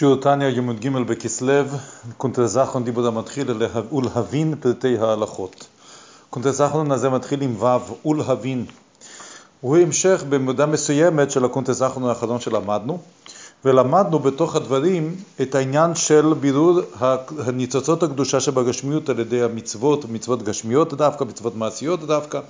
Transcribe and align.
שיעור 0.00 0.16
תניא 0.16 0.46
י"ג 0.46 0.88
בכסלו, 1.06 1.52
קונטרזכרון 2.16 2.84
דיבור 2.84 3.06
המתחיל 3.06 3.50
ולהבין 3.92 4.54
פרטי 4.60 4.98
ההלכות. 4.98 5.66
קונטרזכרון 6.30 6.92
הזה 6.92 7.10
מתחיל 7.10 7.42
עם 7.42 7.62
ו' 7.62 8.08
ולהבין. 8.08 8.64
הוא 9.60 9.76
המשך 9.76 10.24
במידה 10.28 10.66
מסוימת 10.66 11.30
של 11.30 11.44
הקונטרזכרון 11.44 12.08
האחרון 12.08 12.40
שלמדנו, 12.40 12.98
ולמדנו 13.64 14.18
בתוך 14.18 14.56
הדברים 14.56 15.16
את 15.42 15.54
העניין 15.54 15.94
של 15.94 16.34
בירור 16.40 16.80
הניצוצות 17.46 18.02
הקדושה 18.02 18.40
שבגשמיות 18.40 19.08
על 19.08 19.18
ידי 19.18 19.42
המצוות, 19.42 20.04
מצוות 20.04 20.42
גשמיות 20.42 20.94
דווקא, 20.94 21.24
מצוות 21.24 21.56
מעשיות 21.56 22.00
דווקא. 22.00 22.40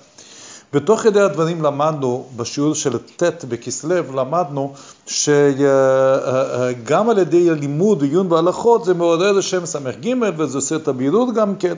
בתוך 0.72 1.00
כדי 1.00 1.20
הדברים 1.20 1.62
למדנו, 1.62 2.28
בשיעור 2.36 2.74
של 2.74 2.98
ט' 2.98 3.44
בכסלו, 3.44 4.14
למדנו 4.14 4.74
שגם 5.10 7.10
על 7.10 7.18
ידי 7.18 7.50
הלימוד, 7.50 8.02
עיון 8.02 8.28
בהלכות, 8.28 8.84
זה 8.84 8.94
מעורר 8.94 9.32
לשם 9.32 9.66
ס"ג 9.66 10.14
וזה 10.38 10.58
עושה 10.58 10.76
את 10.76 10.88
הבירור 10.88 11.32
גם 11.34 11.56
כן. 11.56 11.74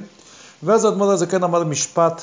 ואז 0.63 0.85
האדמו"ר 0.85 1.11
הזה 1.11 1.27
כן 1.27 1.45
אמר 1.45 1.65
משפט 1.65 2.23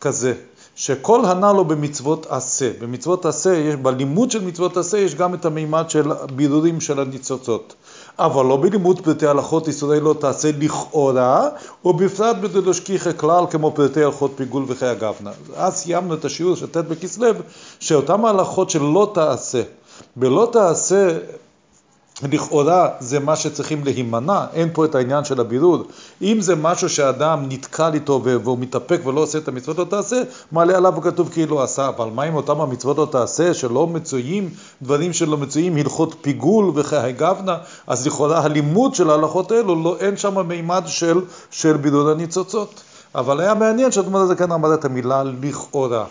כזה, 0.00 0.34
שכל 0.76 1.24
הנ"ל 1.24 1.56
הוא 1.56 1.66
במצוות 1.66 2.26
עשה. 2.30 2.70
במצוות 2.80 3.26
עשה, 3.26 3.54
יש, 3.54 3.74
בלימוד 3.74 4.30
של 4.30 4.44
מצוות 4.44 4.76
עשה 4.76 4.98
יש 4.98 5.14
גם 5.14 5.34
את 5.34 5.44
המימד 5.44 5.90
של 5.90 6.12
בירורים 6.36 6.80
של 6.80 7.00
הניצוצות. 7.00 7.74
אבל 8.18 8.44
לא 8.44 8.56
בלימוד 8.56 9.00
פרטי 9.00 9.26
הלכות 9.26 9.68
איסורי 9.68 10.00
לא 10.00 10.14
תעשה 10.20 10.50
לכאורה, 10.58 11.48
ובפרט 11.84 12.36
בדלושכיחי 12.36 13.10
כלל 13.16 13.44
כמו 13.50 13.72
פרטי 13.74 14.04
הלכות 14.04 14.32
פיגול 14.34 14.64
וחיי 14.68 14.88
הגבנה. 14.88 15.30
אז 15.56 15.74
סיימנו 15.74 16.14
את 16.14 16.24
השיעור 16.24 16.56
של 16.56 16.66
ט' 16.66 16.76
בכסלו, 16.76 17.28
שאותם 17.80 18.24
ההלכות 18.24 18.70
של 18.70 18.82
לא 18.82 19.10
תעשה, 19.14 19.62
בלא 20.16 20.48
תעשה 20.52 21.18
לכאורה 22.22 22.88
זה 23.00 23.20
מה 23.20 23.36
שצריכים 23.36 23.84
להימנע, 23.84 24.44
אין 24.52 24.68
פה 24.72 24.84
את 24.84 24.94
העניין 24.94 25.24
של 25.24 25.40
הבירור. 25.40 25.84
אם 26.22 26.36
זה 26.40 26.56
משהו 26.56 26.88
שאדם 26.88 27.44
נתקל 27.48 27.94
איתו 27.94 28.20
והוא 28.24 28.58
מתאפק 28.58 29.00
ולא 29.06 29.20
עושה 29.20 29.38
את 29.38 29.48
המצוות 29.48 29.78
לא 29.78 29.84
תעשה, 29.84 30.22
מעלה 30.52 30.76
עליו 30.76 30.92
כתוב 31.02 31.28
כאילו 31.32 31.62
עשה. 31.62 31.88
אבל 31.88 32.08
מה 32.14 32.22
עם 32.22 32.34
אותם 32.34 32.60
המצוות 32.60 32.98
לא 32.98 33.08
תעשה 33.10 33.54
שלא 33.54 33.86
מצויים, 33.86 34.50
דברים 34.82 35.12
שלא 35.12 35.36
מצויים, 35.36 35.76
הלכות 35.76 36.16
פיגול 36.20 36.72
וחיי 36.74 37.12
גבנה, 37.12 37.56
אז 37.86 38.06
לכאורה 38.06 38.38
הלימוד 38.38 38.94
של 38.94 39.10
ההלכות 39.10 39.52
האלו, 39.52 39.82
לא, 39.82 39.96
אין 40.00 40.16
שם 40.16 40.48
מימד 40.48 40.82
של, 40.86 41.20
של 41.50 41.76
בירור 41.76 42.10
הניצוצות. 42.10 42.80
אבל 43.14 43.40
היה 43.40 43.54
מעניין 43.54 43.92
שהדמות 43.92 44.22
הזה 44.22 44.34
כן 44.34 44.52
אמר 44.52 44.74
את 44.74 44.84
המילה 44.84 45.22
לכאורה. 45.24 46.04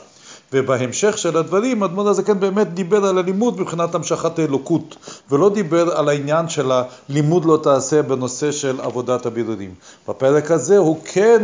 ובהמשך 0.53 1.17
של 1.17 1.37
הדברים, 1.37 1.83
אדמון 1.83 2.07
הזה 2.07 2.23
כן 2.23 2.39
באמת 2.39 2.73
דיבר 2.73 3.05
על 3.05 3.17
הלימוד 3.17 3.61
מבחינת 3.61 3.95
המשכת 3.95 4.39
האלוקות, 4.39 4.95
ולא 5.31 5.49
דיבר 5.49 5.97
על 5.97 6.09
העניין 6.09 6.49
של 6.49 6.71
הלימוד 6.71 7.45
לא 7.45 7.59
תעשה 7.63 8.01
בנושא 8.01 8.51
של 8.51 8.81
עבודת 8.81 9.25
הבירורים. 9.25 9.73
בפרק 10.09 10.51
הזה 10.51 10.77
הוא 10.77 10.97
כן 11.05 11.43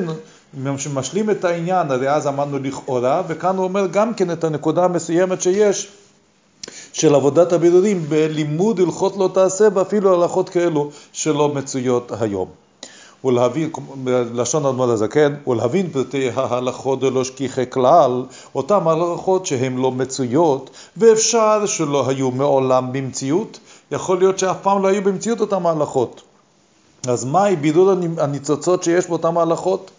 משלים 0.94 1.30
את 1.30 1.46
העניין, 1.46 1.92
הרי 1.92 2.10
אז 2.10 2.28
אמרנו 2.28 2.60
לכאורה, 2.60 3.22
וכאן 3.28 3.58
הוא 3.58 3.64
אומר 3.64 3.88
גם 3.88 4.14
כן 4.14 4.32
את 4.32 4.44
הנקודה 4.44 4.86
המסוימת 4.86 5.42
שיש 5.42 5.88
של 6.94 7.16
עבודת 7.16 7.54
הבירורים 7.54 8.06
בלימוד 8.10 8.80
הלכות 8.80 9.18
לא 9.18 9.30
תעשה, 9.34 9.68
ואפילו 9.74 10.22
הלכות 10.22 10.50
כאלו 10.50 10.90
שלא 11.14 11.50
מצויות 11.50 12.12
היום. 12.20 12.48
ולהבין, 13.26 13.70
לשון 14.34 14.66
אדמו"ר 14.66 14.92
הזקן, 14.92 15.34
ולהבין 15.48 15.90
פרטי 15.90 16.30
ההלכות 16.36 17.00
דלא 17.00 17.24
שכיחי 17.24 17.70
כלל, 17.70 18.26
אותן 18.56 18.80
הלכות 18.86 19.46
שהן 19.46 19.78
לא 19.78 19.92
מצויות, 19.92 20.70
ואפשר 20.98 21.66
שלא 21.66 22.10
היו 22.10 22.32
מעולם 22.32 22.94
במציאות, 22.94 23.60
יכול 23.92 24.18
להיות 24.18 24.40
שאף 24.40 24.58
פעם 24.62 24.84
לא 24.84 24.88
היו 24.88 25.04
במציאות 25.04 25.42
אותן 25.42 25.66
ההלכות. 25.66 26.22
אז 27.08 27.26
מהי 27.26 27.56
בידוד 27.56 27.98
הניצוצות 28.18 28.84
שיש 28.84 29.08
באותן 29.08 29.38
ההלכות? 29.38 29.92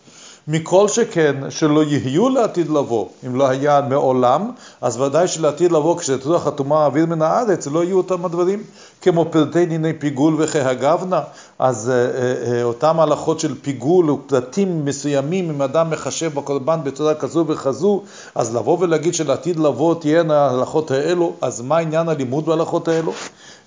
מכל 0.49 0.89
שכן 0.89 1.51
שלא 1.51 1.85
יהיו 1.85 2.29
לעתיד 2.29 2.71
לבוא, 2.71 3.07
אם 3.27 3.37
לא 3.37 3.49
היה 3.49 3.81
מעולם, 3.89 4.51
אז 4.81 5.01
ודאי 5.01 5.29
שלעתיד 5.29 5.73
לבוא 5.73 5.99
כשתרוח 5.99 6.47
הטומאה 6.47 6.83
האוויר 6.83 7.07
מן 7.07 7.23
הארץ, 7.23 7.67
לא 7.67 7.85
יהיו 7.85 7.97
אותם 7.97 8.25
הדברים, 8.25 8.63
כמו 9.03 9.27
פרטי 9.31 9.67
דיני 9.67 9.93
פיגול 9.93 10.37
וכהגבנה, 10.39 11.21
אז 11.59 11.91
אה, 11.91 11.95
אה, 11.95 12.53
אה, 12.53 12.63
אותם 12.63 13.01
הלכות 13.01 13.41
של 13.41 13.55
פיגול 13.63 14.11
ופרטים 14.11 14.85
מסוימים, 14.85 15.51
אם 15.51 15.63
אדם 15.63 15.91
מחשב 15.91 16.35
בקורבן 16.35 16.81
בצורה 16.85 17.15
כזו 17.15 17.45
וכזו, 17.49 18.03
אז 18.35 18.57
לבוא 18.57 18.77
ולהגיד 18.81 19.15
שלעתיד 19.15 19.59
לבוא 19.59 19.95
תהיינה 19.95 20.39
ההלכות 20.39 20.91
האלו, 20.91 21.33
אז 21.41 21.61
מה 21.61 21.79
עניין 21.79 22.09
הלימוד 22.09 22.47
בהלכות 22.47 22.89
האלו? 22.89 23.13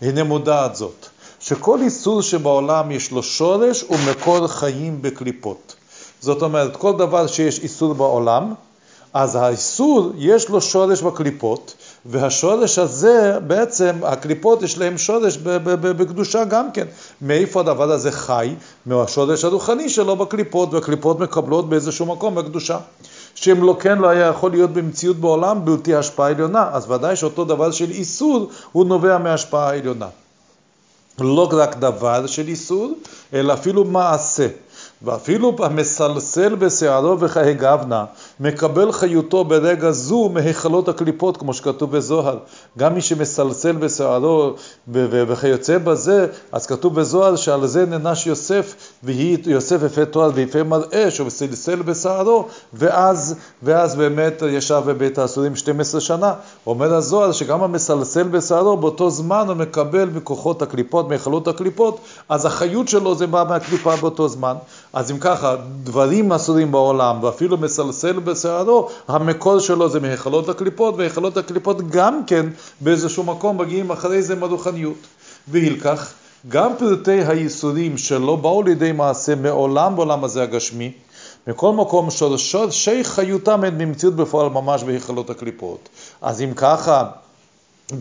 הנה 0.02 0.24
מודעת 0.24 0.76
זאת, 0.76 1.06
שכל 1.40 1.82
איסור 1.82 2.22
שבעולם 2.22 2.92
יש 2.92 3.12
לו 3.12 3.24
שורש 3.24 3.84
ומקור 3.84 4.48
חיים 4.48 5.02
בקליפות. 5.02 5.75
זאת 6.26 6.42
אומרת, 6.42 6.76
כל 6.76 6.98
דבר 6.98 7.28
שיש 7.28 7.60
איסור 7.60 7.94
בעולם, 7.94 8.54
אז 9.14 9.36
האיסור 9.36 10.12
יש 10.18 10.50
לו 10.50 10.62
שורש 10.62 11.02
בקליפות, 11.02 11.74
והשורש 12.06 12.80
הזה, 12.80 13.38
בעצם, 13.48 13.96
הקליפות 14.04 14.62
יש 14.62 14.78
להם 14.78 14.98
שורש 14.98 15.38
בקדושה 15.38 16.44
גם 16.44 16.72
כן. 16.72 16.88
מאיפה 17.22 17.60
הדבר 17.60 17.92
הזה 17.92 18.12
חי? 18.12 18.56
מהשורש 18.86 19.44
הרוחני 19.44 19.90
שלו 19.90 20.16
בקליפות, 20.16 20.74
והקליפות 20.74 21.20
מקבלות 21.20 21.70
באיזשהו 21.70 22.06
מקום 22.06 22.36
בקדושה. 22.36 22.78
שאם 23.36 23.64
לא 23.64 23.78
כן 23.80 23.98
לא 23.98 24.08
היה 24.08 24.28
יכול 24.28 24.52
להיות 24.52 24.70
במציאות 24.70 25.18
בעולם 25.18 25.66
בלתי 25.66 25.96
השפעה 25.96 26.30
עליונה, 26.30 26.70
אז 26.72 26.92
ודאי 26.92 27.16
שאותו 27.16 27.46
דבר 27.46 27.72
של 27.72 27.92
איסור 27.92 28.50
הוא 28.72 28.86
נובע 28.86 29.18
מהשפעה 29.18 29.70
העליונה. 29.70 30.08
לא 31.20 31.50
רק 31.52 31.76
דבר 31.76 32.28
של 32.28 32.48
איסור, 32.48 32.94
אלא 33.34 33.54
אפילו 33.54 33.84
מעשה. 33.84 34.48
ואפילו 35.06 35.56
המסלסל 35.60 36.56
בשערו 36.56 37.20
וחיי 37.20 37.54
גבנה, 37.54 38.06
מקבל 38.40 38.92
חיותו 38.92 39.44
ברגע 39.44 39.92
זו 39.92 40.30
מהיכלות 40.34 40.90
הקליפות, 40.90 41.38
כמו 41.38 41.54
שכתוב 41.54 41.98
בזוהר. 41.98 42.38
גם 42.78 42.94
מי 42.94 43.02
שמסלסל 43.02 43.72
בשערו 43.72 44.54
וכיוצא 44.88 45.78
בזה, 45.78 46.28
אז 46.52 46.66
כתוב 46.66 46.96
בזוהר 46.96 47.36
שעל 47.36 47.68
זה 47.68 47.86
ננש 47.86 48.28
יוסף, 48.28 48.76
ויהי 49.04 49.38
יוסף 49.46 49.80
יפה 49.86 50.06
תואר 50.06 50.30
ויפה 50.34 50.64
מראה, 50.64 51.12
שהוא 51.12 51.28
מסלסל 51.28 51.82
בשערו, 51.82 52.48
ואז, 52.74 53.36
ואז 53.64 53.96
באמת 53.96 54.44
ישב 54.50 54.82
בבית 54.86 55.18
האסורים 55.18 55.56
12 55.56 56.02
שנה. 56.02 56.34
אומר 56.68 56.94
הזוהר 56.94 57.32
שגם 57.32 57.64
המסלסל 57.64 58.24
בשערו, 58.24 58.78
באותו 58.78 59.10
זמן 59.10 59.46
הוא 59.48 59.56
מקבל 59.56 60.06
מכוחות 60.06 60.62
הקליפות, 60.62 61.10
מהיכלות 61.10 61.48
הקליפות, 61.48 62.00
אז 62.30 62.46
החיות 62.46 62.88
שלו 62.88 63.16
זה 63.16 63.28
בא 63.28 63.46
מהקליפה 63.50 63.96
באותו 63.96 64.28
זמן. 64.28 64.56
אז 64.96 65.12
אם 65.12 65.18
ככה, 65.20 65.56
דברים 65.84 66.32
אסורים 66.32 66.72
בעולם, 66.72 67.24
ואפילו 67.24 67.58
מסלסל 67.58 68.20
בשערו, 68.20 68.90
המקור 69.08 69.60
שלו 69.60 69.90
זה 69.90 70.00
מהיכלות 70.00 70.50
הקליפות, 70.50 70.96
והיכלות 70.98 71.38
הקליפות 71.38 71.90
גם 71.90 72.26
כן 72.28 72.46
באיזשהו 72.82 73.24
מקום 73.24 73.58
מגיעים 73.58 73.92
אחרי 73.92 74.22
זה 74.22 74.36
מהרוחניות. 74.36 74.98
וילקח, 75.48 76.14
גם 76.48 76.72
פרטי 76.78 77.24
הייסורים 77.24 77.98
שלא 77.98 78.36
באו 78.36 78.64
לידי 78.64 78.92
מעשה 78.92 79.36
מעולם 79.36 79.96
בעולם 79.96 80.24
הזה 80.24 80.44
הגשמי, 80.44 80.92
מכל 81.48 81.74
מקום 81.74 82.10
שורשי 82.38 83.04
חיותם 83.04 83.64
הם 83.64 83.78
במציאות 83.78 84.16
בפועל 84.16 84.50
ממש 84.50 84.84
בהיכלות 84.84 85.30
הקליפות. 85.30 85.90
אז 86.22 86.42
אם 86.42 86.54
ככה, 86.56 87.04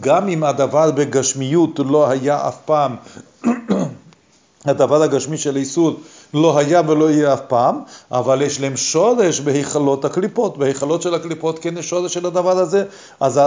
גם 0.00 0.28
אם 0.28 0.44
הדבר 0.44 0.90
בגשמיות 0.90 1.78
לא 1.78 2.10
היה 2.10 2.48
אף 2.48 2.56
פעם 2.64 2.96
הדבר 4.64 5.02
הגשמי 5.02 5.38
של 5.38 5.56
איסור 5.56 6.00
לא 6.34 6.58
היה 6.58 6.82
ולא 6.86 7.10
יהיה 7.10 7.34
אף 7.34 7.40
פעם, 7.48 7.80
אבל 8.10 8.42
יש 8.42 8.60
להם 8.60 8.76
שורש 8.76 9.40
בהיכלות 9.40 10.04
הקליפות, 10.04 10.58
בהיכלות 10.58 11.02
של 11.02 11.14
הקליפות 11.14 11.58
כן 11.58 11.78
יש 11.78 11.88
שורש 11.88 12.14
של 12.14 12.26
הדבר 12.26 12.58
הזה, 12.58 12.84
אז 13.20 13.40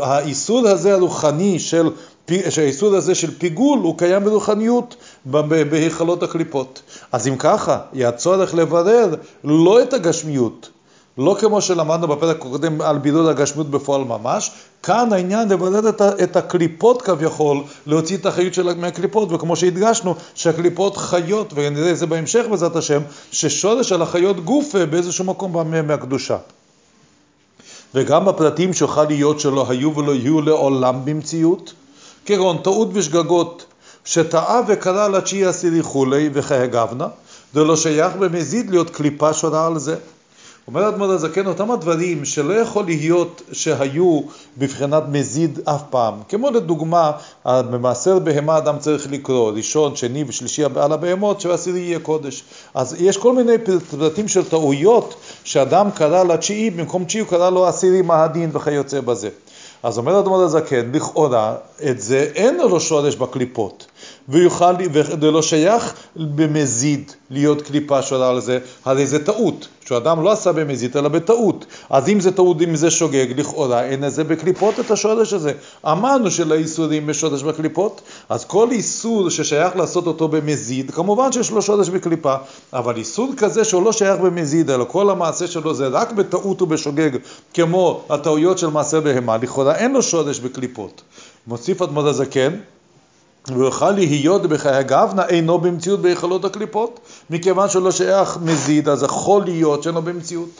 האיסור 0.00 0.68
הזה 0.68 0.94
הרוחני 0.94 1.58
של, 1.58 1.88
האיסור 2.58 2.94
הזה 2.94 3.14
של 3.14 3.38
פיגול 3.38 3.78
הוא 3.78 3.98
קיים 3.98 4.24
ברוחניות 4.24 4.96
בהיכלות 5.70 6.22
הקליפות. 6.22 6.82
אז 7.12 7.28
אם 7.28 7.36
ככה, 7.36 7.78
יהיה 7.92 8.12
צורך 8.12 8.54
לברר 8.54 9.14
לא 9.44 9.82
את 9.82 9.92
הגשמיות, 9.92 10.70
לא 11.18 11.36
כמו 11.40 11.60
שלמדנו 11.62 12.08
בפרק 12.08 12.36
הקודם 12.36 12.80
על 12.80 12.98
בידוד 12.98 13.28
הגשמיות 13.28 13.70
בפועל 13.70 14.04
ממש, 14.04 14.50
כאן 14.82 15.12
העניין 15.12 15.48
לבודד 15.48 15.84
את, 15.86 16.02
את 16.02 16.36
הקליפות 16.36 17.02
כביכול, 17.02 17.62
להוציא 17.86 18.16
את 18.16 18.26
החיות 18.26 18.54
של 18.54 18.74
מהקליפות, 18.74 19.32
וכמו 19.32 19.56
שהדגשנו, 19.56 20.14
שהקליפות 20.34 20.96
חיות, 20.96 21.52
ונראה 21.54 21.90
את 21.90 21.98
זה 21.98 22.06
בהמשך 22.06 22.44
בעזרת 22.50 22.76
השם, 22.76 23.00
ששורש 23.32 23.92
על 23.92 24.02
החיות 24.02 24.44
גוף 24.44 24.74
באיזשהו 24.90 25.24
מקום 25.24 25.52
בא 25.52 25.82
מהקדושה. 25.82 26.36
וגם 27.94 28.24
בפרטים 28.24 28.72
שיוכל 28.72 29.04
להיות 29.04 29.40
שלא 29.40 29.66
היו 29.68 29.96
ולא 29.96 30.12
יהיו 30.12 30.40
לעולם 30.40 31.04
במציאות, 31.04 31.72
כגון 32.26 32.58
טעות 32.58 32.88
ושגגות, 32.92 33.64
שטעה 34.04 34.60
וקרא 34.68 35.08
לתשיעי 35.08 35.44
עשירי 35.44 35.82
כולי 35.82 36.30
וחיי 36.32 36.68
גבנה, 36.68 37.08
זה 37.54 37.64
לא 37.64 37.76
שייך 37.76 38.16
במזיד 38.16 38.70
להיות 38.70 38.90
קליפה 38.90 39.32
שונה 39.32 39.66
על 39.66 39.78
זה. 39.78 39.96
אומר 40.68 40.88
אדמו"ר 40.88 41.12
הזקן, 41.12 41.46
אותם 41.46 41.70
הדברים 41.70 42.24
שלא 42.24 42.54
יכול 42.54 42.84
להיות 42.84 43.42
שהיו 43.52 44.20
בבחינת 44.58 45.02
מזיד 45.08 45.60
אף 45.64 45.82
פעם. 45.90 46.14
כמו 46.28 46.50
לדוגמה, 46.50 47.12
במעשר 47.46 48.18
בהמה 48.18 48.58
אדם 48.58 48.78
צריך 48.78 49.06
לקרוא, 49.10 49.52
ראשון, 49.52 49.96
שני 49.96 50.24
ושלישי 50.28 50.64
על 50.64 50.92
הבהמות, 50.92 51.40
שעשירי 51.40 51.80
יהיה 51.80 51.98
קודש. 51.98 52.44
אז 52.74 52.96
יש 52.98 53.16
כל 53.16 53.32
מיני 53.32 53.52
פרטים 53.90 54.28
של 54.28 54.44
טעויות 54.44 55.14
שאדם 55.44 55.90
קרא 55.90 56.24
לתשיעי, 56.24 56.70
במקום 56.70 57.04
תשיעי 57.04 57.20
הוא 57.20 57.30
קרא 57.30 57.50
לו 57.50 57.66
עשירי 57.66 58.02
מה 58.02 58.24
הדין 58.24 58.50
וכיוצא 58.52 59.00
בזה. 59.00 59.28
אז 59.82 59.98
אומר 59.98 60.18
אדמו"ר 60.18 60.42
הזקן, 60.42 60.90
לכאורה, 60.92 61.54
את 61.90 62.00
זה 62.00 62.30
אין 62.34 62.56
לו 62.56 62.80
שורש 62.80 63.16
בקליפות. 63.16 63.86
ויוכל, 64.28 64.74
וזה 64.92 65.30
לא 65.30 65.42
שייך 65.42 65.94
במזיד 66.16 67.12
להיות 67.30 67.62
קליפה 67.62 68.02
שורה 68.02 68.30
על 68.30 68.40
זה, 68.40 68.58
הרי 68.84 69.06
זה 69.06 69.24
טעות, 69.24 69.68
שאדם 69.88 70.22
לא 70.22 70.32
עשה 70.32 70.52
במזיד 70.52 70.96
אלא 70.96 71.08
בטעות. 71.08 71.66
אז 71.90 72.08
אם 72.08 72.20
זה 72.20 72.32
טעות, 72.32 72.62
אם 72.62 72.76
זה 72.76 72.90
שוגג, 72.90 73.26
לכאורה 73.36 73.84
אין 73.84 74.04
לזה 74.04 74.24
בקליפות 74.24 74.80
את 74.80 74.90
השורש 74.90 75.32
הזה. 75.32 75.52
אמרנו 75.86 76.30
שלאיסורים 76.30 77.10
יש 77.10 77.20
שורש 77.20 77.42
בקליפות, 77.42 78.00
אז 78.28 78.44
כל 78.44 78.70
איסור 78.70 79.30
ששייך 79.30 79.76
לעשות 79.76 80.06
אותו 80.06 80.28
במזיד, 80.28 80.90
כמובן 80.90 81.32
שיש 81.32 81.50
לו 81.50 81.62
שורש 81.62 81.88
בקליפה, 81.88 82.34
אבל 82.72 82.96
איסור 82.96 83.32
כזה 83.36 83.64
שהוא 83.64 83.82
לא 83.82 83.92
שייך 83.92 84.20
במזיד, 84.20 84.70
אלא 84.70 84.84
כל 84.84 85.10
המעשה 85.10 85.46
שלו 85.46 85.74
זה 85.74 85.88
רק 85.88 86.12
בטעות 86.12 86.62
ובשוגג, 86.62 87.10
כמו 87.54 88.00
הטעויות 88.10 88.58
של 88.58 88.66
מעשה 88.70 89.00
בהמה, 89.00 89.36
לכאורה 89.36 89.74
אין 89.74 89.92
לו 89.92 90.02
שורש 90.02 90.40
בקליפות. 90.40 91.02
מוסיף 91.46 91.82
אדמות 91.82 92.06
הזקן, 92.06 92.52
ויוכל 93.48 93.90
להיות 93.90 94.42
בחיי 94.42 94.84
גבנה 94.84 95.26
אינו 95.26 95.58
במציאות 95.58 96.00
בהיכלות 96.00 96.44
הקליפות, 96.44 97.00
מכיוון 97.30 97.68
שלא 97.68 97.90
שייך 97.90 98.38
מזיד, 98.42 98.88
אז 98.88 99.02
יכול 99.02 99.44
להיות 99.44 99.82
שאינו 99.82 100.02
במציאות. 100.02 100.50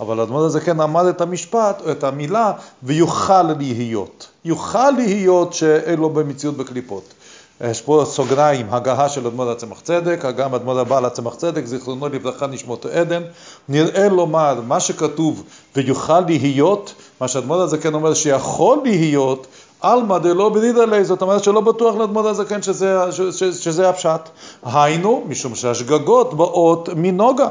אבל 0.00 0.20
האדמו"ר 0.20 0.44
הזה 0.44 0.60
כן 0.60 0.80
אמר 0.80 1.10
את 1.10 1.20
המשפט, 1.20 1.82
או 1.86 1.90
את 1.90 2.04
המילה, 2.04 2.52
ויוכל 2.82 3.42
להיות. 3.42 4.26
יוכל 4.44 4.90
להיות 4.90 5.52
שאין 5.52 5.98
לו 5.98 6.10
במציאות 6.10 6.56
בקליפות. 6.56 7.14
יש 7.60 7.82
פה 7.82 8.04
סוגריים, 8.06 8.66
הגהה 8.70 9.08
של 9.08 9.26
אדמו"ר 9.26 9.50
הצמח 9.50 9.80
צדק, 9.80 10.24
גם 10.36 10.54
אדמו"ר 10.54 10.80
הבעל 10.80 11.04
הצמח 11.04 11.34
צדק, 11.34 11.66
זיכרונו 11.66 12.08
לברכה 12.08 12.46
נשמותו 12.46 12.88
עדן. 12.88 13.22
נראה 13.68 14.08
לומר, 14.08 14.60
מה 14.66 14.80
שכתוב 14.80 15.42
ויוכל 15.76 16.20
להיות, 16.20 16.94
מה 17.20 17.28
שאדמו"ר 17.28 17.62
הזה 17.62 17.78
כן 17.78 17.94
אומר 17.94 18.14
שיכול 18.14 18.78
להיות, 18.84 19.46
עלמא 19.80 20.18
דלא 20.18 20.48
בדיד 20.48 20.78
עלי, 20.78 21.04
זאת 21.04 21.22
אומרת 21.22 21.44
שלא 21.44 21.60
בטוח 21.60 21.96
לאדמו"ר 21.96 22.28
הזקן 22.28 22.62
שזה, 22.62 23.88
הפשט. 23.88 24.20
היינו, 24.64 25.24
משום 25.28 25.54
שהשגגות 25.54 26.34
באות 26.34 26.88
מנוגה. 26.96 27.48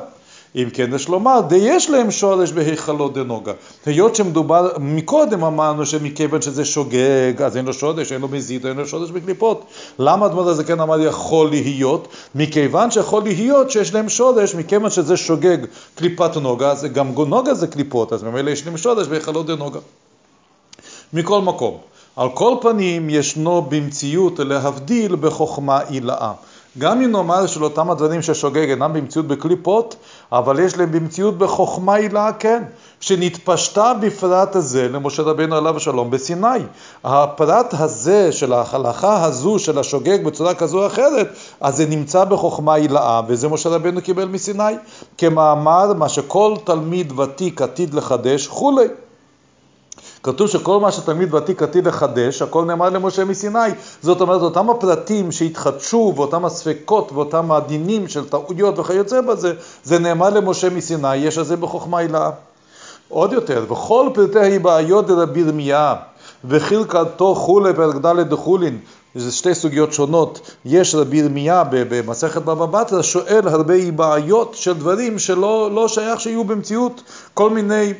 אם 0.55 0.69
כן, 0.73 0.89
יש 0.95 1.09
לומר, 1.09 1.41
די 1.41 1.55
יש 1.55 1.89
להם 1.89 2.11
שורש 2.11 2.51
בהיכלות 2.51 3.13
דנוגה. 3.13 3.53
היות 3.85 4.15
שמדובר, 4.15 4.69
מקודם 4.79 5.43
אמרנו 5.43 5.85
שמכיוון 5.85 6.41
שזה 6.41 6.65
שוגג, 6.65 7.41
אז 7.45 7.57
אין 7.57 7.65
לו 7.65 7.73
שורש, 7.73 8.11
אין 8.11 8.21
לו 8.21 8.27
מזיד, 8.27 8.65
אין 8.65 8.77
לו 8.77 8.87
שורש 8.87 9.11
בקליפות. 9.11 9.65
למה 9.99 10.25
אדמות 10.25 10.47
הזקן 10.47 10.79
אמר 10.79 10.99
יכול 10.99 11.49
להיות? 11.49 12.07
מכיוון 12.35 12.91
שיכול 12.91 13.23
להיות 13.23 13.71
שיש 13.71 13.93
להם 13.93 14.09
שורש, 14.09 14.55
מכיוון 14.55 14.89
שזה 14.89 15.17
שוגג 15.17 15.57
קליפת 15.95 16.37
נוגה, 16.37 16.71
אז 16.71 16.85
גם 16.85 17.11
נוגה 17.27 17.53
זה 17.53 17.67
קליפות, 17.67 18.13
אז 18.13 18.23
ממילא 18.23 18.49
יש 18.49 18.65
להם 18.65 18.77
שורש 18.77 19.07
בהיכלות 19.07 19.45
דנוגה. 19.45 19.79
מכל 21.13 21.41
מקום. 21.41 21.77
על 22.15 22.29
כל 22.33 22.55
פנים 22.61 23.09
ישנו 23.09 23.61
במציאות 23.69 24.39
להבדיל 24.39 25.15
בחוכמה 25.15 25.79
עילאה. 25.79 26.31
גם 26.77 27.01
אם 27.01 27.11
נאמר 27.11 27.47
של 27.47 27.63
אותם 27.63 27.91
הדברים 27.91 28.21
ששוגג 28.21 28.69
אינם 28.69 28.93
במציאות 28.93 29.27
בקליפות, 29.27 29.95
אבל 30.31 30.59
יש 30.59 30.77
להם 30.77 30.91
במציאות 30.91 31.37
בחוכמה 31.37 31.95
עילאה 31.95 32.33
כן, 32.33 32.63
שנתפשטה 32.99 33.93
בפרט 34.01 34.55
הזה 34.55 34.87
למשה 34.89 35.23
רבינו 35.23 35.55
עליו 35.55 35.77
השלום 35.77 36.11
בסיני. 36.11 36.59
הפרט 37.03 37.73
הזה 37.79 38.31
של 38.31 38.53
ההלכה 38.53 39.23
הזו 39.23 39.59
של 39.59 39.79
השוגג 39.79 40.25
בצורה 40.25 40.53
כזו 40.53 40.81
או 40.81 40.87
אחרת, 40.87 41.27
אז 41.61 41.75
זה 41.75 41.85
נמצא 41.85 42.23
בחוכמה 42.23 42.75
עילאה, 42.75 43.21
וזה 43.27 43.47
משה 43.47 43.69
רבינו 43.69 44.01
קיבל 44.01 44.25
מסיני. 44.25 44.73
כמאמר 45.17 45.93
מה 45.93 46.09
שכל 46.09 46.53
תלמיד 46.63 47.19
ותיק 47.19 47.61
עתיד 47.61 47.93
לחדש, 47.93 48.47
כולי. 48.47 48.85
כתוב 50.25 50.47
שכל 50.47 50.79
מה 50.79 50.91
שתלמיד 50.91 51.33
ותיק 51.33 51.63
עתיד 51.63 51.87
לחדש, 51.87 52.41
הכל 52.41 52.65
נאמר 52.65 52.89
למשה 52.89 53.25
מסיני. 53.25 53.59
זאת 54.01 54.21
אומרת, 54.21 54.41
אותם 54.41 54.69
הפרטים 54.69 55.31
שהתחדשו, 55.31 56.13
ואותם 56.15 56.45
הספקות, 56.45 57.11
ואותם 57.13 57.51
הדינים 57.51 58.07
של 58.07 58.29
טעויות 58.29 58.79
וכיוצא 58.79 59.21
בזה, 59.21 59.53
זה 59.83 59.99
נאמר 59.99 60.29
למשה 60.29 60.69
מסיני, 60.69 61.15
יש 61.15 61.37
על 61.37 61.43
זה 61.43 61.57
בחוכמה 61.57 61.97
הילאה. 61.97 62.29
עוד 63.09 63.33
יותר, 63.33 63.65
וכל 63.69 64.09
פרטי 64.13 64.39
היבעיות 64.39 65.07
דרבי 65.07 65.39
ירמיה, 65.39 65.95
וחילקתו 66.45 67.35
חולי 67.35 67.73
פרק 67.73 67.95
ד' 67.95 68.19
דחולין, 68.19 68.79
זה 69.15 69.31
שתי 69.31 69.55
סוגיות 69.55 69.93
שונות. 69.93 70.51
יש 70.65 70.95
רבי 70.95 71.17
ירמיה 71.17 71.63
במסכת 71.71 72.41
בבא 72.41 72.65
בתרא 72.65 73.01
שואל 73.01 73.47
הרבה 73.47 73.91
בעיות 73.95 74.53
של 74.55 74.73
דברים 74.73 75.19
שלא 75.19 75.69
לא 75.71 75.87
שייך 75.87 76.19
שיהיו 76.19 76.43
במציאות, 76.43 77.01
כל 77.33 77.49
מיני 77.49 77.93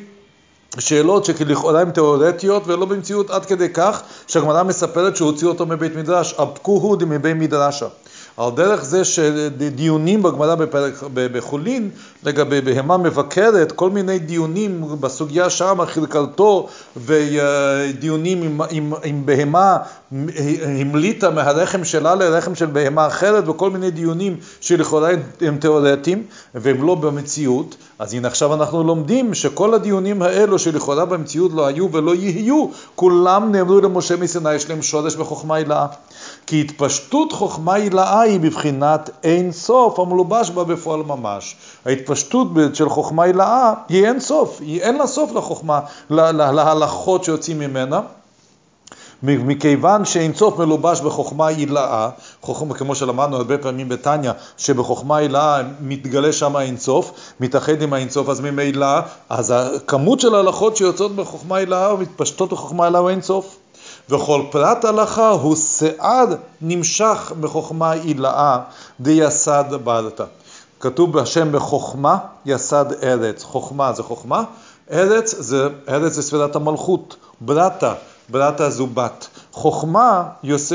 שאלות 0.78 1.24
שלכאורה 1.24 1.80
הן 1.80 1.90
תיאורטיות 1.90 2.62
ולא 2.66 2.86
במציאות 2.86 3.30
עד 3.30 3.44
כדי 3.44 3.68
כך 3.74 4.02
שהגמרא 4.26 4.62
מספרת 4.62 5.16
שהוציאו 5.16 5.50
אותו 5.50 5.66
מבית 5.66 5.96
מדרש, 5.96 6.34
אבקוהו 6.34 6.96
דמבית 6.96 7.36
מדרשה. 7.36 7.86
על 8.36 8.50
דרך 8.50 8.84
זה 8.84 9.04
שדיונים 9.04 10.22
בגמרא 10.22 10.54
בחולין 11.14 11.90
לגבי 12.24 12.60
בהמה 12.60 12.96
מבקרת, 12.96 13.72
כל 13.72 13.90
מיני 13.90 14.18
דיונים 14.18 14.84
בסוגיה 15.00 15.50
שם, 15.50 15.78
חלקלתו 15.86 16.68
ודיונים 16.96 18.42
עם, 18.42 18.60
עם, 18.70 18.92
עם 19.04 19.26
בהמה 19.26 19.76
המליטה 20.62 21.30
מהרחם 21.30 21.84
שלה 21.84 22.14
לרחם 22.14 22.54
של 22.54 22.66
בהמה 22.66 23.06
אחרת 23.06 23.48
וכל 23.48 23.70
מיני 23.70 23.90
דיונים 23.90 24.36
שלכאורה 24.60 25.10
הם 25.40 25.56
תיאורטיים 25.56 26.22
והם 26.54 26.86
לא 26.86 26.94
במציאות, 26.94 27.76
אז 27.98 28.14
הנה 28.14 28.28
עכשיו 28.28 28.54
אנחנו 28.54 28.84
לומדים 28.84 29.34
שכל 29.34 29.74
הדיונים 29.74 30.22
האלו 30.22 30.58
שלכאורה 30.58 31.04
במציאות 31.04 31.52
לא 31.52 31.66
היו 31.66 31.92
ולא 31.92 32.14
יהיו, 32.14 32.66
כולם 32.94 33.52
נאמרו 33.52 33.80
למשה 33.80 34.16
מסיני, 34.16 34.54
יש 34.54 34.70
להם 34.70 34.82
שורש 34.82 35.16
בחוכמה 35.16 35.54
הילאה. 35.56 35.86
כי 36.46 36.60
התפשטות 36.60 37.32
חוכמה 37.32 37.74
הילאה 37.74 38.20
היא 38.20 38.40
בבחינת 38.40 39.10
אין 39.22 39.52
סוף 39.52 39.98
המלובש 39.98 40.50
בה 40.50 40.64
בפועל 40.64 41.02
ממש. 41.02 41.56
ההתפשטות 41.86 42.48
של 42.74 42.88
חוכמה 42.88 43.22
הילאה 43.22 43.72
היא 43.88 44.06
אין 44.06 44.20
סוף, 44.20 44.60
היא 44.60 44.80
אין 44.80 44.96
לה 44.96 45.06
סוף 45.06 45.32
לחוכמה, 45.32 45.80
להלכות 46.10 47.24
שיוצאים 47.24 47.58
ממנה. 47.58 48.00
מכיוון 49.22 50.04
שאין 50.04 50.34
סוף 50.34 50.58
מלובש 50.58 51.00
בחוכמה 51.00 51.46
הילאה, 51.46 52.10
חוכמה, 52.42 52.74
כמו 52.74 52.94
שלמדנו 52.94 53.36
הרבה 53.36 53.58
פעמים 53.58 53.88
בתניא, 53.88 54.30
שבחוכמה 54.56 55.16
הילאה 55.16 55.62
מתגלה 55.80 56.32
שם 56.32 56.56
אין 56.56 56.76
סוף, 56.76 57.12
מתאחד 57.40 57.82
עם 57.82 57.92
האין 57.92 58.08
סוף, 58.10 58.28
אז 58.28 58.40
ממילא, 58.40 58.86
אז 59.28 59.54
הכמות 59.56 60.20
של 60.20 60.34
ההלכות 60.34 60.76
שיוצאות 60.76 61.16
בחוכמה 61.16 61.56
הילאה 61.56 61.94
ומתפשטות 61.94 62.50
בחוכמה 62.52 62.84
הילאה 62.84 63.00
הוא 63.00 63.10
אין 63.10 63.22
סוף. 63.22 63.56
וכל 64.10 64.42
פרט 64.50 64.84
הלכה 64.84 65.28
הוא 65.28 65.56
שעד 65.56 66.38
נמשך 66.60 67.32
בחוכמה 67.40 67.92
עילאה 67.92 68.58
דיסד 69.00 69.64
ברתא. 69.84 70.24
כתוב 70.80 71.12
בשם 71.12 71.52
בחוכמה 71.52 72.18
יסד 72.46 72.84
ארץ. 73.02 73.42
חוכמה 73.42 73.92
זה 73.92 74.02
חוכמה, 74.02 74.44
ארץ 74.90 75.34
זה, 75.38 75.68
ארץ 75.88 76.12
זה 76.12 76.22
ספירת 76.22 76.56
המלכות. 76.56 77.16
ברתא, 77.40 77.92
ברתא 78.28 78.68
זו 78.68 78.86
בת. 78.86 79.28
חוכמה 79.52 80.22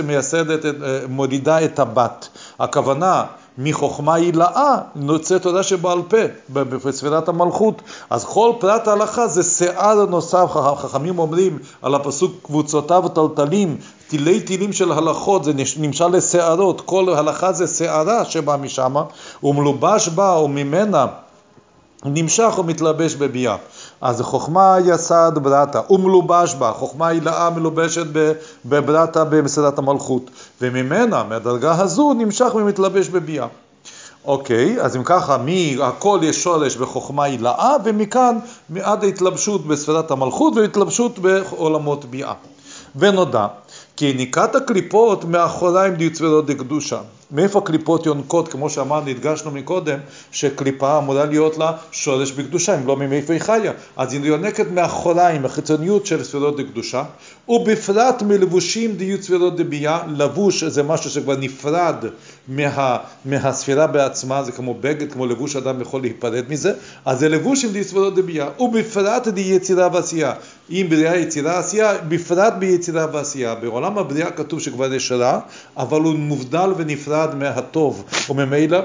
מייסדת, 0.03 0.65
מורידה 1.09 1.65
את 1.65 1.79
הבת. 1.79 2.27
הכוונה 2.59 3.23
מחוכמה 3.57 4.13
הילאה 4.13 4.77
נוצא 4.95 5.37
תודה 5.37 5.63
שבעל 5.63 6.01
פה, 6.07 6.17
בספירת 6.49 7.29
המלכות. 7.29 7.81
אז 8.09 8.25
כל 8.25 8.53
פרט 8.59 8.87
ההלכה 8.87 9.27
זה 9.27 9.43
שיער 9.43 10.05
נוסף, 10.05 10.47
חכמים 10.77 11.19
אומרים 11.19 11.59
על 11.81 11.95
הפסוק 11.95 12.31
קבוצותיו 12.43 13.03
טלטלים, 13.09 13.77
תילי 14.07 14.39
תילים 14.39 14.73
של 14.73 14.91
הלכות, 14.91 15.43
זה 15.43 15.51
נמשל 15.77 16.07
לשערות, 16.07 16.81
כל 16.81 17.13
הלכה 17.17 17.53
זה 17.53 17.67
שערה 17.67 18.25
שבאה 18.25 18.57
משם, 18.57 18.95
ומלובש 19.43 20.07
בה 20.07 20.33
או 20.33 20.47
ממנה 20.47 21.05
נמשך 22.05 22.53
ומתלבש 22.57 23.15
בביאה. 23.15 23.55
אז 24.01 24.21
חוכמה 24.21 24.77
יסד 24.85 25.31
ברתא, 25.41 25.81
ומלובש 25.89 26.55
בה, 26.55 26.71
חוכמה 26.71 27.07
הילאה 27.07 27.49
מלובשת 27.49 28.05
בברתא 28.65 29.23
במסעדת 29.23 29.77
המלכות, 29.77 30.29
וממנה, 30.61 31.23
מהדרגה 31.23 31.81
הזו, 31.81 32.13
נמשך 32.13 32.51
ומתלבש 32.55 33.07
בביאה. 33.07 33.47
אוקיי, 34.25 34.81
אז 34.81 34.95
אם 34.95 35.03
ככה, 35.03 35.37
מהכל 35.37 36.19
יש 36.23 36.43
שורש 36.43 36.75
בחוכמה 36.75 37.23
הילאה, 37.23 37.75
ומכאן 37.83 38.37
עד 38.81 39.03
ההתלבשות 39.03 39.67
בספירת 39.67 40.11
המלכות 40.11 40.53
והתלבשות 40.55 41.19
בעולמות 41.19 42.05
ביאה. 42.05 42.33
ונודע 42.95 43.47
כי 43.97 44.13
ניקת 44.13 44.55
הקליפות 44.55 45.25
מאחוריים 45.25 45.95
דיוצברות 45.95 46.45
דקדושה. 46.45 46.99
מאיפה 47.31 47.61
קליפות 47.61 48.05
יונקות, 48.05 48.47
כמו 48.47 48.69
שאמרנו, 48.69 49.09
הדגשנו 49.09 49.51
מקודם, 49.51 49.99
שקליפה 50.31 50.97
אמורה 50.97 51.25
להיות 51.25 51.57
לה 51.57 51.71
שורש 51.91 52.31
בקדושה, 52.31 52.75
אם 52.75 52.87
לא 52.87 52.97
מאיפה 52.97 53.33
היא 53.33 53.41
חיה. 53.41 53.71
אז 53.97 54.13
היא 54.13 54.21
יונקת 54.25 54.71
מאחוריים, 54.71 55.45
החיצוניות 55.45 56.05
של 56.05 56.23
ספירות 56.23 56.57
דקדושה, 56.57 57.03
ובפרט 57.49 58.21
מלבושים 58.21 58.95
דיו 58.95 59.23
ספירות 59.23 59.55
דבייה, 59.55 59.99
לבוש 60.07 60.63
זה 60.63 60.83
משהו 60.83 61.09
שכבר 61.09 61.35
נפרד 61.35 61.95
מה, 62.47 62.97
מהספירה 63.25 63.87
בעצמה, 63.87 64.43
זה 64.43 64.51
כמו 64.51 64.73
בגד, 64.73 65.11
כמו 65.11 65.25
לבוש 65.25 65.55
אדם 65.55 65.81
יכול 65.81 66.01
להיפרד 66.01 66.43
מזה, 66.49 66.73
אז 67.05 67.19
זה 67.19 67.29
לבוש 67.29 67.65
עם 67.65 67.71
דיו 67.71 67.83
ספירות 67.83 68.15
דבייה, 68.15 68.49
ובפרט 68.59 69.27
די 69.27 69.41
יצירה 69.41 69.89
ועשייה. 69.93 70.33
אם 70.69 70.87
בריאה 70.89 71.17
יצירה 71.17 71.59
עשייה, 71.59 71.97
בפרט 71.97 72.53
ביצירה 72.59 73.07
ועשייה. 73.13 73.55
בעולם 73.55 73.97
הבריאה 73.97 74.31
כתוב 74.31 74.59
שכבר 74.59 74.93
יש 74.93 75.11
רע, 75.11 75.39
אבל 75.77 76.01
הוא 76.01 76.15
מובדל 76.15 76.69
ונפרד 76.77 77.35
מהטוב, 77.35 78.05
וממילא 78.29 78.79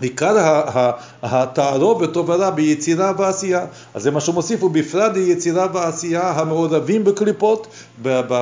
עיקר 0.00 0.62
התערובת 1.22 2.12
טוב 2.12 2.28
ורע 2.28 2.50
ביצירה 2.50 3.12
ועשייה. 3.18 3.66
אז 3.94 4.02
זה 4.02 4.10
מה 4.10 4.20
שהוא 4.20 4.34
מוסיף, 4.34 4.62
ובפרט 4.62 5.12
ביצירה 5.12 5.66
ועשייה 5.74 6.30
המעורבים 6.30 7.04
בקליפות, 7.04 7.66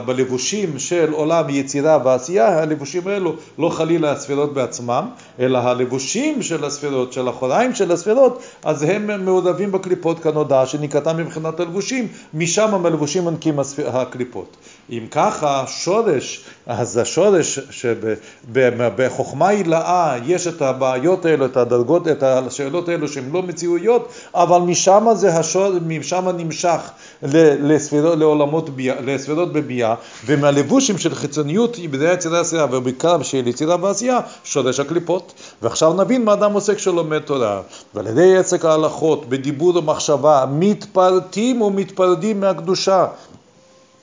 בלבושים 0.06 0.78
של 0.78 1.12
עולם 1.12 1.44
יצירה 1.48 1.98
ועשייה, 2.04 2.58
הלבושים 2.62 3.08
האלו 3.08 3.34
לא 3.58 3.68
חלילה 3.68 4.12
הספירות 4.12 4.54
בעצמם, 4.54 5.04
אלא 5.40 5.58
הלבושים 5.58 6.42
של 6.42 6.64
הספירות, 6.64 7.12
של 7.12 7.28
החוריים 7.28 7.74
של 7.74 7.92
הספירות, 7.92 8.42
אז 8.64 8.82
הם 8.82 9.24
מעורבים 9.24 9.72
בקליפות 9.72 10.18
כנודע, 10.20 10.66
שנקרא 10.66 11.12
מבחינת 11.12 11.60
הלבושים, 11.60 12.08
משם 12.34 12.74
המלבושים 12.74 13.24
מנקים 13.24 13.58
הקליפות. 13.86 14.56
אם 14.90 15.06
ככה, 15.10 15.64
שורש, 15.66 16.44
אז 16.66 16.96
השורש 16.96 17.58
שבחוכמה 17.70 19.48
הילאה 19.48 20.16
יש 20.26 20.46
את 20.46 20.62
הבעיות 20.62 21.24
האלו, 21.24 21.46
את 21.46 21.56
הדרגות, 21.56 22.08
את 22.08 22.22
השאלות 22.22 22.88
האלו 22.88 23.08
שהן 23.08 23.24
לא 23.32 23.42
מציאויות, 23.42 24.08
אבל 24.34 24.58
משם 24.58 25.06
זה 25.14 25.36
השורש, 25.36 25.76
משם 25.86 26.28
נמשך 26.28 26.90
לספירות, 27.22 28.18
לעולמות 28.18 28.70
לספירות 28.78 29.52
בבייה, 29.52 29.94
ומהלבושים 30.26 30.98
של 30.98 31.14
חיצוניות 31.14 31.76
בדי 31.90 32.12
יצירה 32.12 32.40
עשייה, 32.40 32.66
ובעיקר 32.70 33.22
של 33.22 33.46
יצירה 33.46 33.76
ועשייה, 33.80 34.20
שורש 34.44 34.80
הקליפות. 34.80 35.32
ועכשיו 35.62 35.92
נבין 35.92 36.24
מה 36.24 36.32
אדם 36.32 36.52
עושה 36.52 36.74
כשלומד 36.74 37.18
תורה. 37.18 37.60
ועל 37.94 38.06
ידי 38.06 38.36
עסק 38.36 38.64
ההלכות, 38.64 39.28
בדיבור 39.28 39.76
ומחשבה, 39.76 40.44
מתפרטים 40.50 41.62
ומתפרדים 41.62 42.40
מהקדושה. 42.40 43.06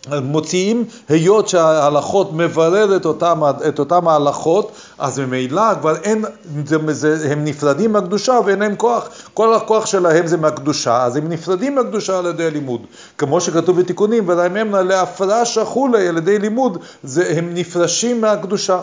מוציאים, 0.10 0.86
היות 1.10 1.48
שההלכות 1.48 2.34
מבררת 2.34 3.06
אותם, 3.06 3.42
את 3.68 3.80
אותם 3.80 4.08
ההלכות, 4.08 4.72
אז 5.00 5.20
ממילא 5.20 5.76
כבר 5.82 5.96
אין, 5.96 6.26
זה, 6.66 6.94
זה, 6.94 7.32
הם 7.32 7.44
נפרדים 7.44 7.94
מהקדושה 7.94 8.40
ואין 8.46 8.60
להם 8.60 8.76
כוח, 8.76 9.10
כל 9.34 9.54
הכוח 9.54 9.86
שלהם 9.86 10.28
זה 10.28 10.38
מהקדושה, 10.38 11.04
אז 11.04 11.16
הם 11.16 11.30
נפרדים 11.30 11.76
מהקדושה 11.76 12.20
על 12.20 12.26
ידי 12.26 12.52
לימוד. 12.52 12.82
כמו 13.18 13.42
שכתוב 13.42 13.80
בתיקונים, 13.80 14.30
ולאמנה 14.30 14.82
להפרש 14.82 15.58
החולי 15.58 16.08
על 16.08 16.18
ידי 16.18 16.40
לימוד, 16.40 16.78
זה, 17.04 17.34
הם 17.38 17.54
נפרשים 17.54 18.22
מהקדושה. 18.22 18.80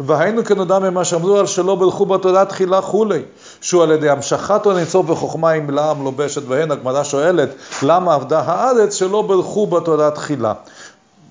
והיינו 0.00 0.44
כנודע 0.44 0.78
ממה 0.78 1.04
שאמרו 1.04 1.38
על 1.38 1.46
שלא 1.46 1.74
ברכו 1.74 2.06
בתורה 2.06 2.44
תחילה 2.44 2.80
חולי, 2.80 3.22
שהוא 3.66 3.82
על 3.82 3.90
ידי 3.90 4.08
המשכת 4.08 4.64
הון 4.64 4.78
אינסוף 4.78 5.10
וחוכמה 5.10 5.50
עם 5.50 5.70
לעם 5.70 6.04
לובשת 6.04 6.42
בהן, 6.42 6.70
הגמרא 6.70 7.04
שואלת 7.04 7.48
למה 7.82 8.14
עבדה 8.14 8.40
הארץ 8.40 8.94
שלא 8.94 9.22
ברכו 9.22 9.66
בתורה 9.66 10.10
תחילה. 10.10 10.52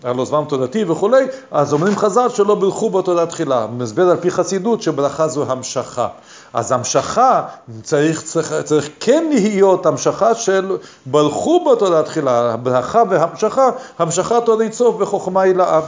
לו 0.03 0.25
זמן 0.25 0.43
תודתי 0.47 0.83
וכולי, 0.83 1.25
אז 1.51 1.73
אומרים 1.73 1.97
חז"ל 1.97 2.29
שלא 2.29 2.55
ברכו 2.55 2.89
בתודה 2.89 3.25
תחילה. 3.25 3.67
מסביר 3.77 4.09
על 4.09 4.17
פי 4.17 4.31
חסידות 4.31 4.81
שברכה 4.81 5.27
זו 5.27 5.45
המשכה. 5.51 6.07
אז 6.53 6.71
המשכה 6.71 7.41
צריך, 7.83 8.21
צריך, 8.21 8.53
צריך 8.63 8.89
כן 8.99 9.29
להיות 9.31 9.85
המשכה 9.85 10.35
של 10.35 10.77
ברכו 11.05 11.65
בתודה 11.71 12.03
תחילה, 12.03 12.57
ברכה 12.57 13.03
והמשכה, 13.09 13.69
המשכת 13.99 14.47
עוד 14.47 14.61
אינסוף 14.61 14.95
בחוכמה 14.95 15.41
הילאה. 15.41 15.81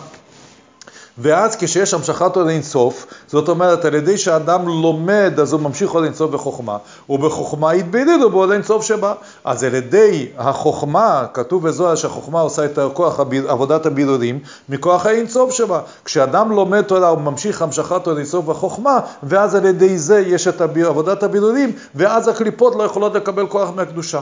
ואז 1.19 1.55
כשיש 1.55 1.93
המשכת 1.93 2.35
עוד 2.35 2.47
אינסוף, 2.47 3.05
זאת 3.27 3.49
אומרת 3.49 3.85
על 3.85 3.95
ידי 3.95 4.17
שאדם 4.17 4.67
לומד 4.67 5.33
אז 5.41 5.53
הוא 5.53 5.61
ממשיך 5.61 5.91
עוד 5.91 6.03
אינסוף 6.03 6.31
בחוכמה, 6.31 6.77
ובחוכמה 7.09 7.75
יתבדד 7.75 8.19
הוא 8.23 8.31
בעוד 8.31 8.51
אינסוף 8.51 8.83
שבא. 8.83 9.13
אז 9.43 9.63
על 9.63 9.75
ידי 9.75 10.27
החוכמה, 10.37 11.25
כתוב 11.33 11.67
בזוהר 11.67 11.95
שהחוכמה 11.95 12.41
עושה 12.41 12.65
את 12.65 12.79
כוח 12.93 13.19
עבודת 13.47 13.85
הבירורים, 13.85 14.39
מכוח 14.69 15.05
האינסוף 15.05 15.51
שבה. 15.51 15.79
כשאדם 16.05 16.51
לומד 16.51 16.81
תורה 16.81 17.07
הוא 17.07 17.21
ממשיך 17.21 17.61
המשכת 17.61 18.07
עוד 18.07 18.17
אינסוף 18.17 18.45
בחוכמה, 18.45 18.99
ואז 19.23 19.55
על 19.55 19.65
ידי 19.65 19.97
זה 19.97 20.19
יש 20.19 20.47
את 20.47 20.61
עבודת 20.61 21.23
הבירורים, 21.23 21.71
ואז 21.95 22.27
הקליפות 22.27 22.75
לא 22.75 22.83
יכולות 22.83 23.15
לקבל 23.15 23.47
כוח 23.47 23.69
מהקדושה. 23.75 24.19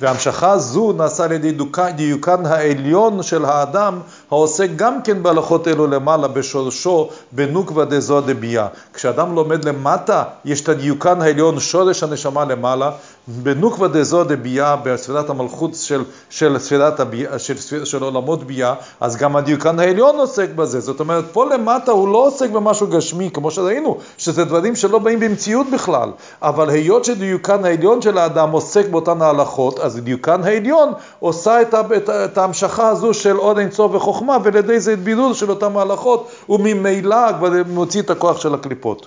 והמשכה 0.00 0.58
זו 0.58 0.92
נעשה 0.92 1.24
על 1.24 1.32
ידי 1.32 1.52
דיוקן 1.96 2.46
העליון 2.46 3.22
של 3.22 3.44
האדם, 3.44 3.98
העוסק 4.30 4.68
גם 4.76 5.02
כן 5.02 5.22
בהלכות 5.22 5.68
אלו 5.68 5.86
למעלה, 5.86 6.28
בשורשו, 6.28 7.08
בנוקבה 7.32 7.84
דזו 7.84 8.20
דביה. 8.20 8.66
כשאדם 8.94 9.34
לומד 9.34 9.64
למטה, 9.64 10.24
יש 10.44 10.60
את 10.60 10.68
הדיוקן 10.68 11.22
העליון, 11.22 11.60
שורש 11.60 12.02
הנשמה 12.02 12.44
למעלה, 12.44 12.90
בנוקבה 13.28 13.88
דזו 13.88 14.24
דביה, 14.24 14.76
בספירת 14.76 15.30
המלכות 15.30 15.74
של, 15.74 16.04
של 16.30 16.58
ספירת 16.58 17.00
הביה, 17.00 17.38
של, 17.38 17.56
של, 17.56 17.84
של 17.84 18.02
עולמות 18.02 18.44
ביה, 18.44 18.74
אז 19.00 19.16
גם 19.16 19.36
הדיוקן 19.36 19.80
העליון 19.80 20.16
עוסק 20.16 20.48
בזה. 20.50 20.80
זאת 20.80 21.00
אומרת, 21.00 21.24
פה 21.32 21.46
למטה 21.54 21.92
הוא 21.92 22.08
לא 22.08 22.26
עוסק 22.26 22.50
במשהו 22.50 22.86
גשמי, 22.86 23.30
כמו 23.30 23.50
שראינו, 23.50 23.98
שזה 24.18 24.44
דברים 24.44 24.76
שלא 24.76 24.98
באים 24.98 25.20
במציאות 25.20 25.66
בכלל. 25.72 26.10
אבל 26.42 26.70
היות 26.70 27.04
שדיוקן 27.04 27.64
העליון 27.64 28.02
של 28.02 28.18
האדם 28.18 28.50
עוסק 28.50 28.88
באותן 28.88 29.22
ההלכות, 29.22 29.80
אז 29.90 29.96
דיוקן 29.96 30.44
העליון 30.44 30.92
עושה 31.18 31.62
את, 31.62 31.74
את, 31.96 32.10
את 32.10 32.38
ההמשכה 32.38 32.88
הזו 32.88 33.14
של 33.14 33.36
עוד 33.36 33.58
אינסוף 33.58 33.94
וחוכמה, 33.94 34.36
ועל 34.44 34.56
ידי 34.56 34.80
זה 34.80 34.92
את 34.92 34.98
בידוד 34.98 35.34
של 35.34 35.50
אותן 35.50 35.76
ההלכות, 35.76 36.30
וממילא 36.48 37.32
כבר 37.38 37.48
מוציא 37.68 38.02
את 38.02 38.10
הכוח 38.10 38.40
של 38.40 38.54
הקליפות. 38.54 39.06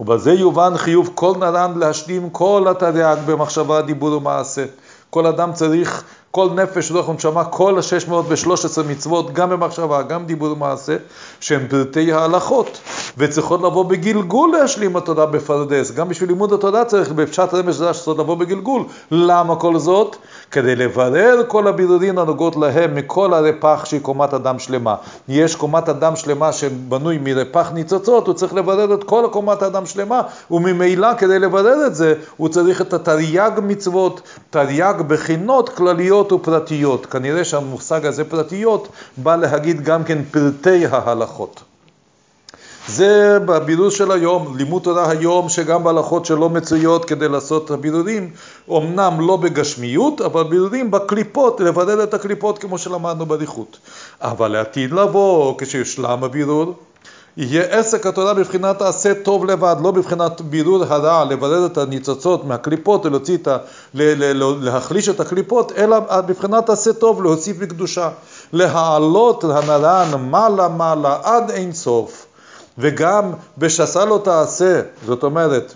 ובזה 0.00 0.32
יובן 0.32 0.76
חיוב 0.76 1.10
כל 1.14 1.32
נרן 1.38 1.78
להשלים 1.78 2.30
כל 2.30 2.66
התרי"ג 2.70 3.16
במחשבה, 3.26 3.82
דיבור 3.82 4.12
ומעשה. 4.12 4.64
כל 5.10 5.26
אדם 5.26 5.52
צריך, 5.52 6.04
כל 6.30 6.48
נפש, 6.54 6.90
רוח 6.90 7.08
ונשמה, 7.08 7.44
כל 7.44 7.78
ה-613 7.78 8.82
מצוות, 8.88 9.32
גם 9.32 9.50
במחשבה, 9.50 10.02
גם 10.02 10.26
דיבור 10.26 10.52
ומעשה, 10.52 10.96
שהן 11.40 11.68
פרטי 11.68 12.12
ההלכות, 12.12 12.80
וצריכות 13.18 13.60
לבוא 13.60 13.84
בגלגול 13.84 14.52
להשלים 14.52 14.96
התורה 14.96 15.26
בפרדס. 15.26 15.90
גם 15.90 16.08
בשביל 16.08 16.28
לימוד 16.28 16.52
התורה 16.52 16.84
צריך 16.84 17.12
בפשט 17.12 17.54
רמז 17.54 17.84
שצריכות 17.92 18.18
לבוא 18.18 18.34
בגלגול. 18.34 18.82
למה 19.10 19.56
כל 19.56 19.78
זאת? 19.78 20.16
כדי 20.50 20.76
לברר 20.76 21.42
כל 21.48 21.68
הבירורים 21.68 22.18
הנוגעות 22.18 22.56
להם 22.56 22.94
מכל 22.94 23.34
הרפח 23.34 23.84
שהיא 23.84 24.00
קומת 24.00 24.34
אדם 24.34 24.58
שלמה. 24.58 24.94
יש 25.28 25.56
קומת 25.56 25.88
אדם 25.88 26.16
שלמה 26.16 26.52
שבנוי 26.52 27.18
מרפח 27.22 27.70
ניצוצות, 27.74 28.26
הוא 28.26 28.34
צריך 28.34 28.54
לברר 28.54 28.94
את 28.94 29.04
כל 29.04 29.28
קומת 29.32 29.62
אדם 29.62 29.86
שלמה, 29.86 30.22
וממילא 30.50 31.14
כדי 31.18 31.38
לברר 31.38 31.86
את 31.86 31.94
זה, 31.94 32.14
הוא 32.36 32.48
צריך 32.48 32.80
את 32.80 32.92
התרי"ג 32.92 33.50
מצוות, 33.62 34.20
תרי"ג 34.50 34.94
בחינות 35.08 35.68
כלליות 35.68 36.32
ופרטיות. 36.32 37.06
כנראה 37.06 37.44
שהמושג 37.44 38.06
הזה 38.06 38.24
פרטיות 38.24 38.88
בא 39.16 39.36
להגיד 39.36 39.84
גם 39.84 40.04
כן 40.04 40.18
פרטי 40.30 40.86
ההלכות. 40.86 41.75
זה 42.88 43.38
בבירור 43.38 43.90
של 43.90 44.12
היום, 44.12 44.56
לימוד 44.56 44.82
תורה 44.82 45.10
היום, 45.10 45.48
שגם 45.48 45.84
בהלכות 45.84 46.24
שלא 46.24 46.50
מצויות 46.50 47.04
כדי 47.04 47.28
לעשות 47.28 47.64
את 47.64 47.70
הבירורים, 47.70 48.30
אמנם 48.70 49.20
לא 49.20 49.36
בגשמיות, 49.36 50.20
אבל 50.20 50.42
בירורים 50.42 50.90
בקליפות, 50.90 51.60
לבדל 51.60 52.02
את 52.02 52.14
הקליפות 52.14 52.58
כמו 52.58 52.78
שלמדנו 52.78 53.26
באריכות. 53.26 53.78
אבל 54.20 54.48
לעתיד 54.48 54.92
לבוא, 54.92 55.54
כשיושלם 55.58 56.24
הבירור, 56.24 56.74
יהיה 57.36 57.62
עסק 57.62 58.06
התורה 58.06 58.34
בבחינת 58.34 58.82
עשה 58.82 59.14
טוב 59.14 59.44
לבד, 59.44 59.76
לא 59.82 59.90
בבחינת 59.90 60.40
בירור 60.40 60.84
הרע, 60.84 61.24
לבדל 61.24 61.66
את 61.66 61.78
הניצוצות 61.78 62.44
מהקליפות 62.44 63.06
ולהוציא 63.06 63.36
את 63.36 63.48
ה... 63.48 63.58
להחליש 64.60 65.08
את 65.08 65.20
הקליפות, 65.20 65.72
אלא 65.76 65.98
בבחינת 66.00 66.70
עשה 66.70 66.92
טוב, 66.92 67.22
להוסיף 67.22 67.60
לקדושה. 67.60 68.10
להעלות 68.52 69.44
הנרן 69.44 70.30
מעלה 70.30 70.68
מעלה 70.68 71.18
עד 71.22 71.50
אין 71.50 71.72
סוף. 71.72 72.25
וגם 72.78 73.32
בשסה 73.58 74.04
לא 74.04 74.20
תעשה, 74.24 74.80
זאת 75.06 75.22
אומרת, 75.22 75.74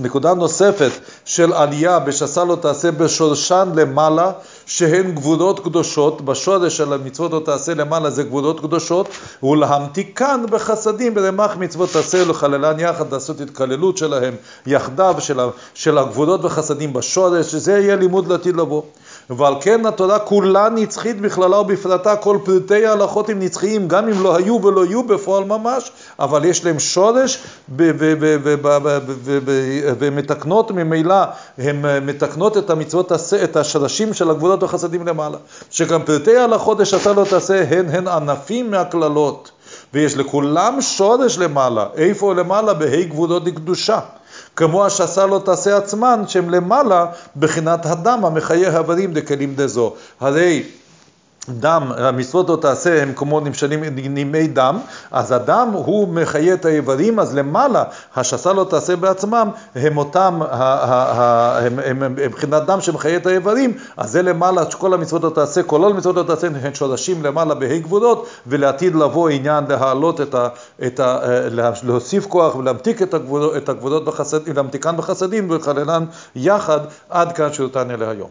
נקודה 0.00 0.34
נוספת 0.34 0.90
של 1.24 1.52
עלייה 1.52 1.98
בשסה 1.98 2.44
לא 2.44 2.56
תעשה 2.56 2.90
בשורשן 2.90 3.68
למעלה, 3.74 4.32
שהן 4.66 5.14
גבולות 5.14 5.60
קדושות, 5.60 6.22
בשורש 6.22 6.76
של 6.76 6.92
המצוות 6.92 7.32
לא 7.32 7.42
תעשה 7.44 7.74
למעלה 7.74 8.10
זה 8.10 8.22
גבולות 8.22 8.60
קדושות, 8.60 9.08
ולהמתיקן 9.42 10.44
בחסדים 10.50 11.14
ברמ"ח 11.14 11.56
מצוות 11.56 11.92
תעשה 11.92 12.24
לחללן 12.24 12.80
יחד, 12.80 13.12
לעשות 13.12 13.40
התקללות 13.40 13.96
שלהם 13.96 14.34
יחדיו, 14.66 15.14
של, 15.18 15.40
של 15.74 15.98
הגבולות 15.98 16.44
וחסדים 16.44 16.92
בשורש, 16.92 17.46
שזה 17.52 17.78
יהיה 17.78 17.96
לימוד 17.96 18.28
לעתיד 18.28 18.56
לבוא. 18.56 18.82
ועל 19.36 19.54
כן 19.60 19.86
התורה 19.86 20.18
כולה 20.18 20.68
נצחית 20.68 21.20
בכללה 21.20 21.58
ובפרטה, 21.58 22.16
כל 22.16 22.38
פרטי 22.44 22.86
ההלכות 22.86 23.30
הם 23.30 23.38
נצחיים, 23.38 23.88
גם 23.88 24.08
אם 24.08 24.22
לא 24.22 24.36
היו 24.36 24.62
ולא 24.64 24.84
יהיו 24.84 25.02
בפועל 25.02 25.44
ממש, 25.44 25.92
אבל 26.18 26.44
יש 26.44 26.64
להם 26.64 26.78
שורש 26.78 27.42
ומתקנות 29.98 30.70
ממילא, 30.70 31.24
הן 31.58 32.06
מתקנות 32.06 32.56
את 32.56 32.70
המצוות, 32.70 33.12
את 33.44 33.56
השרשים 33.56 34.14
של 34.14 34.30
הגבולות 34.30 34.62
והחסדים 34.62 35.06
למעלה. 35.06 35.38
שגם 35.70 36.02
פרטי 36.02 36.36
ההלכות 36.36 36.80
אשר 36.80 37.12
לא 37.12 37.24
תעשה 37.30 37.64
הן 37.70 37.88
הן 37.88 38.08
ענפים 38.08 38.70
מהקללות. 38.70 39.50
ויש 39.94 40.16
לכולם 40.16 40.80
שורש 40.80 41.38
למעלה. 41.38 41.86
איפה 41.94 42.34
למעלה? 42.34 42.74
בהי 42.74 43.04
גבולות 43.04 43.44
דקדושה. 43.44 43.98
כמו 44.56 44.86
השסה 44.86 45.26
לא 45.26 45.42
תעשה 45.44 45.76
עצמן, 45.76 46.22
שהם 46.26 46.50
למעלה 46.50 47.06
בחינת 47.36 47.86
הדם 47.86 48.24
המחיה 48.24 48.78
הבלים 48.78 49.12
דקלים 49.12 49.54
דזו. 49.54 49.94
הרי 50.20 50.62
דם, 51.48 51.92
המצוות 51.96 52.48
לא 52.48 52.56
תעשה 52.56 53.02
הם 53.02 53.12
כמו 53.16 53.40
נמשלים 53.40 53.84
נימי 53.84 54.46
דם, 54.46 54.78
אז 55.10 55.32
הדם 55.32 55.70
הוא 55.72 56.08
מחיה 56.08 56.54
את 56.54 56.64
האיברים, 56.64 57.18
אז 57.18 57.34
למעלה, 57.34 57.84
השסה 58.16 58.52
לא 58.52 58.66
תעשה 58.70 58.96
בעצמם, 58.96 59.48
הם 59.74 59.98
אותם, 59.98 60.40
הם 61.84 62.14
מבחינת 62.16 62.66
דם 62.66 62.80
שמחיה 62.80 63.16
את 63.16 63.26
האיברים, 63.26 63.74
אז 63.96 64.10
זה 64.10 64.22
למעלה, 64.22 64.70
שכל 64.70 64.94
המצוות 64.94 65.24
לא 65.24 65.30
תעשה, 65.30 65.62
כל 65.62 65.84
המצוות 65.84 66.16
לא 66.16 66.22
תעשה, 66.22 66.46
הן 66.62 66.74
שורשים 66.74 67.24
למעלה 67.24 67.54
בהי 67.54 67.80
גבולות, 67.80 68.26
ולעתיד 68.46 68.94
לבוא 68.94 69.28
עניין 69.28 69.64
להעלות 69.68 70.20
את 70.20 70.34
ה... 70.34 70.48
את 70.86 71.00
ה 71.00 71.18
להוסיף 71.82 72.26
כוח 72.26 72.56
ולהמתיק 72.56 73.02
את 73.02 73.14
הגבולות, 73.14 73.56
את 73.56 73.68
הגבולות 73.68 74.04
בחסדים, 74.04 74.56
להמתיקן 74.56 74.96
בחסדים 74.96 75.50
ולחללן 75.50 76.04
יחד, 76.36 76.80
עד 77.10 77.32
כאן 77.32 77.52
שירותן 77.52 77.90
אלה 77.90 78.10
היום. 78.10 78.28